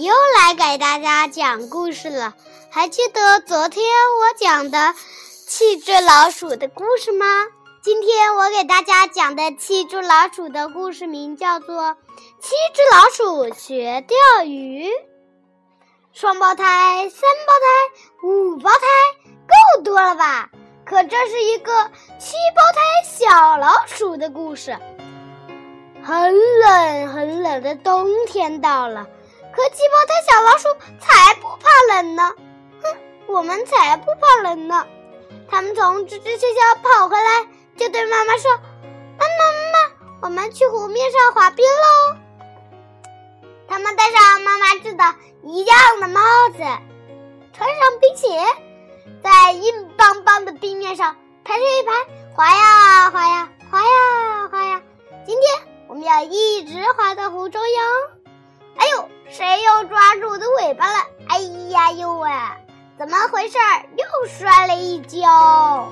[0.00, 2.34] 又来给大家讲故事了。
[2.70, 4.94] 还记得昨天我讲的
[5.48, 7.26] 七只老鼠的故事吗？
[7.82, 11.82] 今天我给大家讲的七只老鼠的故事名叫做
[12.40, 14.86] 《七只老鼠学钓鱼》。
[16.12, 18.86] 双胞胎、三胞胎、五胞胎，
[19.74, 20.50] 够多了吧？
[20.84, 21.90] 可这是一个
[22.20, 24.78] 七胞胎小老鼠的故事。
[26.04, 29.06] 很冷很冷的冬天到了，
[29.58, 30.68] 和七胞胎小老鼠
[31.00, 32.32] 才不怕冷呢！
[32.80, 34.86] 哼，我们才不怕冷呢！
[35.50, 37.44] 他们从吱吱学校跑回来，
[37.76, 38.52] 就对妈妈说
[39.18, 39.78] ：“妈妈妈妈，
[40.22, 42.16] 我们去湖面上滑冰喽！”
[43.66, 46.58] 他们戴上妈妈制的一样的帽子，
[47.52, 48.40] 穿上冰鞋，
[49.24, 51.92] 在硬邦邦的冰面上排成一排，
[52.32, 54.80] 滑呀滑呀滑呀滑呀。
[55.26, 55.68] 今天。
[55.88, 57.86] 我们要一直滑到湖中央。
[58.76, 61.04] 哎呦，谁又抓住我的尾巴了？
[61.28, 61.38] 哎
[61.70, 62.56] 呀呦啊！
[62.96, 63.58] 怎么回事？
[63.96, 65.88] 又摔了一跤。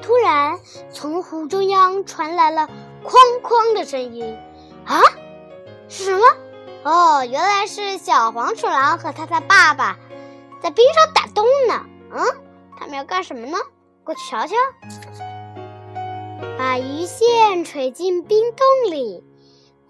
[0.00, 0.58] 突然，
[0.92, 2.68] 从湖中央传来了
[3.04, 4.38] 哐哐的声音。
[4.86, 5.00] 啊，
[5.88, 6.24] 是什么？
[6.84, 9.98] 哦，原来是小黄鼠狼和他的爸爸
[10.62, 11.84] 在冰上打洞呢。
[12.12, 12.24] 嗯，
[12.78, 13.58] 他们要干什么呢？
[14.04, 14.54] 过去瞧瞧。
[16.56, 19.24] 把鱼线垂进冰洞里，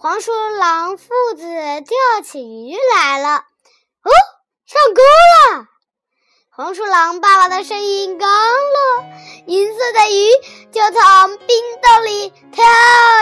[0.04, 3.36] 黄鼠狼父子钓起鱼来了。
[3.36, 4.10] 哦，
[4.66, 5.00] 上钩
[5.56, 5.66] 了！
[6.50, 9.04] 黄鼠狼爸爸的声音刚落，
[9.46, 10.28] 银色的鱼
[10.70, 12.62] 就从冰洞里跳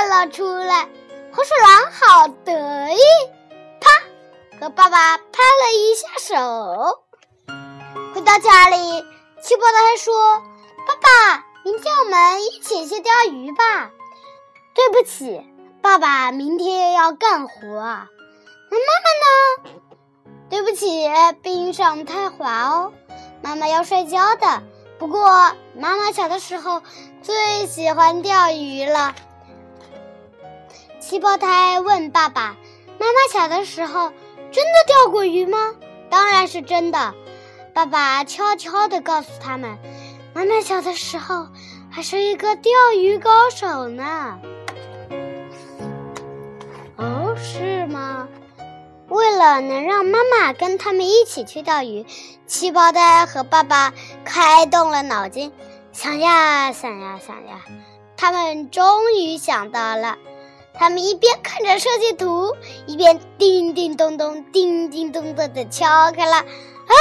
[0.09, 0.89] 了出来。
[1.33, 2.99] 黄鼠狼好得意，
[3.81, 3.89] 啪，
[4.61, 7.05] 和爸爸拍了一下手。
[8.13, 9.05] 回到家里，
[9.41, 10.43] 七胞胎说
[10.85, 13.93] ：“爸爸。”明天我们一起去钓鱼吧。
[14.75, 15.47] 对不起，
[15.83, 17.59] 爸爸明天要干活。
[17.59, 19.81] 那妈妈呢？
[20.49, 21.11] 对不起，
[21.43, 22.93] 冰上太滑哦，
[23.43, 24.63] 妈妈要睡觉的。
[25.01, 25.27] 不过
[25.75, 26.83] 妈妈小的时候
[27.21, 29.17] 最喜欢钓鱼了。
[31.01, 32.57] 七胞胎问爸爸
[33.01, 34.13] ：“妈妈小的时候
[34.53, 35.75] 真的钓过鱼吗
[36.09, 37.13] ？”“当然是真的。”
[37.75, 39.77] 爸爸悄悄地告诉他们。
[40.33, 41.49] 妈妈小的时候
[41.91, 44.39] 还是一个钓鱼高手呢。
[47.37, 48.29] 是吗？
[49.09, 52.07] 为了能让妈妈跟他们一起去钓鱼，
[52.47, 53.93] 七胞胎和爸爸
[54.25, 55.53] 开动了脑筋，
[55.93, 57.61] 想呀想呀想呀，
[58.17, 60.17] 他们终于想到了。
[60.73, 62.57] 他们一边看着设计图，
[62.87, 66.37] 一边叮叮咚咚、叮叮咚咚的敲开了。
[66.37, 66.95] 啊！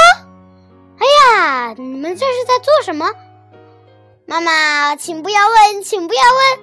[1.00, 3.10] 哎呀，你们这是在做什么？
[4.26, 6.60] 妈妈，请不要问，请不要问，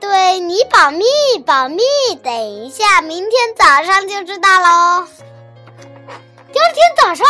[0.00, 1.04] 对你保密，
[1.44, 1.82] 保密。
[2.22, 5.06] 等一下，明天早上就知道喽。
[6.52, 7.26] 第二天早上，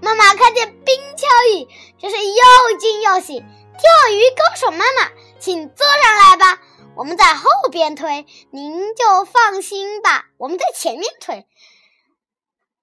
[0.00, 1.68] 妈妈看见冰敲雨，
[2.00, 3.40] 真是又惊又喜。
[3.40, 6.60] 钓鱼高手妈妈，请坐上来吧，
[6.94, 11.46] 我们在后边推，您就放心吧，我们在前面推。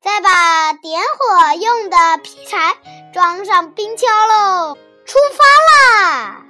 [0.01, 2.77] 再把点火用的劈柴
[3.13, 5.43] 装上冰锹喽，出发
[5.99, 6.45] 啦！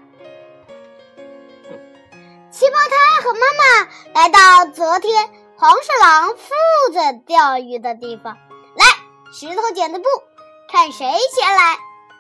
[2.60, 6.44] 七胞胎和妈妈来到昨天黄鼠狼父
[6.92, 8.38] 子钓鱼的地方，
[8.76, 8.86] 来
[9.32, 10.06] 石头剪子布，
[10.70, 11.76] 看谁先来！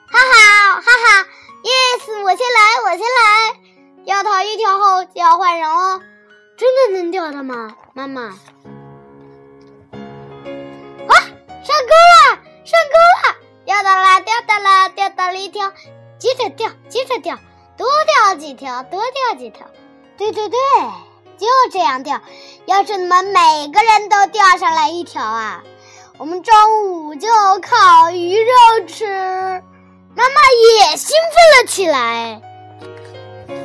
[0.07, 1.27] 哈哈哈哈
[1.61, 3.59] ！Yes，我先来，我先来！
[4.05, 6.01] 钓到一条后就要换人哦，
[6.55, 7.75] 真的能钓到吗？
[7.93, 8.21] 妈妈。
[11.09, 12.95] 哇，上钩了，上钩
[13.27, 13.35] 了，
[13.65, 15.69] 钓到了，钓到了，钓到了一条，
[16.17, 17.37] 接着钓，接着钓，
[17.75, 19.67] 多钓几条，多钓几条，
[20.19, 20.59] 对对对，
[21.37, 22.19] 就这样钓。
[22.65, 25.63] 要是你们每个人都钓上来一条啊，
[26.17, 27.29] 我们中午就
[27.61, 28.51] 烤鱼肉
[28.85, 29.05] 吃。
[30.13, 32.41] 妈妈也兴奋了起来。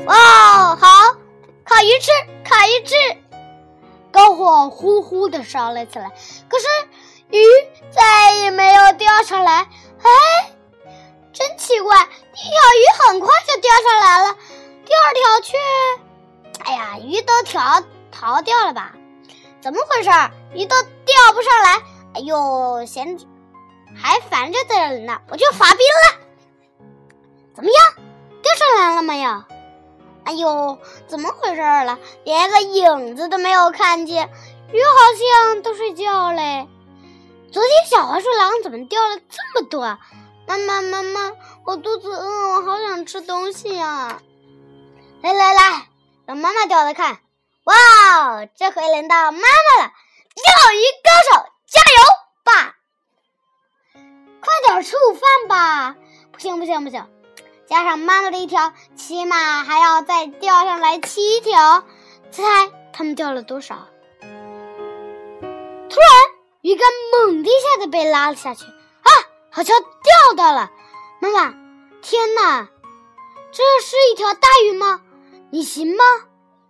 [0.06, 1.16] 哇，好，
[1.64, 2.12] 烤鱼吃，
[2.48, 2.94] 烤鱼吃。
[4.12, 6.08] 篝火呼呼的烧了起来，
[6.48, 6.66] 可是。
[7.30, 7.42] 鱼
[7.90, 9.66] 再也没有钓上来，
[10.02, 10.52] 哎，
[11.32, 11.96] 真奇怪！
[11.96, 14.36] 一条鱼很快就钓上来了，
[14.84, 15.56] 第二条却……
[16.62, 18.94] 哎呀，鱼都逃逃掉了吧？
[19.60, 20.10] 怎么回事？
[20.54, 21.82] 鱼都钓不上来？
[22.14, 23.18] 哎呦，闲
[23.96, 26.20] 还烦着的人呢，我就发兵了。
[27.54, 28.04] 怎么样？
[28.42, 29.44] 钓上来了没有？
[30.24, 31.98] 哎呦，怎么回事了？
[32.24, 34.30] 连个影子都没有看见，
[34.72, 36.68] 鱼好像都睡觉嘞。
[37.52, 39.98] 昨天小黄鼠狼怎么钓了这么多？
[40.46, 41.32] 妈妈，妈妈，
[41.64, 44.20] 我肚子饿，我好想吃东西呀！
[45.22, 45.88] 来来来，
[46.26, 47.18] 让妈妈钓着看。
[47.64, 49.92] 哇，这回轮到妈妈了。
[50.34, 52.02] 钓鱼高手，加油
[52.44, 52.76] 吧！
[54.40, 55.96] 快点吃午饭吧！
[56.32, 57.08] 不行不行不行，
[57.66, 61.84] 加上妈妈的一条，起码还要再钓上来七条。
[62.30, 62.42] 猜
[62.92, 63.86] 他们钓了多少？
[64.20, 66.10] 突然，
[66.62, 69.10] 鱼竿猛地一下子被拉了下去，啊，
[69.50, 70.70] 好像钓到了！
[71.20, 71.54] 妈妈，
[72.02, 72.68] 天哪，
[73.52, 75.00] 这是一条大鱼吗？
[75.54, 76.02] 你行吗？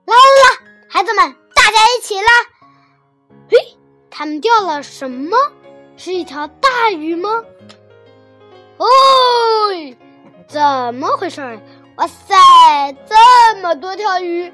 [0.04, 0.58] 来来来，
[0.90, 2.26] 孩子们，大家一起拉！
[3.48, 3.78] 嘿，
[4.10, 5.38] 他们钓了什么？
[5.96, 7.42] 是一条大鱼吗？
[8.76, 8.86] 哦，
[10.46, 11.40] 怎么回事？
[11.96, 12.34] 哇塞，
[13.08, 14.52] 这么多条鱼！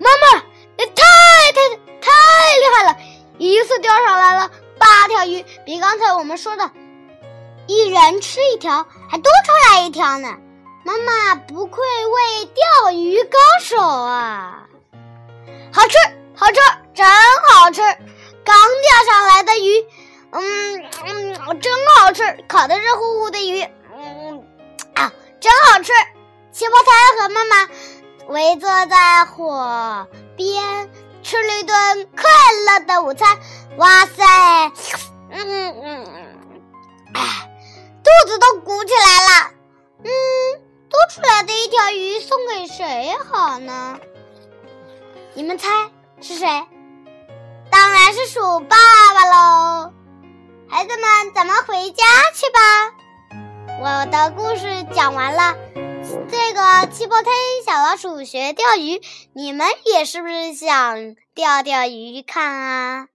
[0.00, 0.42] 妈妈，
[0.76, 1.04] 也太
[1.52, 2.10] 太太
[2.58, 2.98] 厉害了！
[3.38, 6.68] 一次钓上来了八条鱼，比刚才我们说的
[7.68, 10.36] 一人吃一条还多出来一条呢。
[10.84, 14.66] 妈妈不愧为钓鱼高手啊！
[15.72, 15.96] 好吃，
[16.34, 16.60] 好吃，
[16.94, 17.06] 真
[17.50, 17.82] 好吃！
[18.44, 19.86] 刚钓上来的鱼，
[20.30, 23.62] 嗯嗯，真好吃，烤的热乎乎的鱼，
[23.94, 24.42] 嗯
[24.94, 25.92] 啊，真好吃！
[26.52, 27.68] 七胞胎和妈妈
[28.28, 30.90] 围坐在火边，
[31.22, 32.24] 吃了一顿快
[32.66, 33.38] 乐的午餐。
[33.76, 34.24] 哇塞，
[35.30, 36.06] 嗯嗯嗯，
[37.14, 37.50] 哎，
[38.02, 39.50] 肚子都鼓起来了，
[40.04, 40.67] 嗯。
[41.08, 43.98] 出来的一条鱼送给谁好呢？
[45.32, 45.68] 你们猜
[46.20, 46.46] 是谁？
[47.70, 48.76] 当然是鼠爸
[49.14, 49.92] 爸喽！
[50.68, 52.60] 孩子们，咱们回家去吧。
[53.80, 55.56] 我的故事讲完了。
[56.30, 57.30] 这个七胞胎
[57.64, 59.00] 小老鼠学钓鱼，
[59.32, 63.06] 你们也是不是想钓钓鱼看啊？